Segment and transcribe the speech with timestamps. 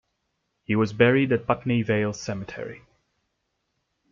[0.63, 2.81] He was buried at Putney Vale Cemetery.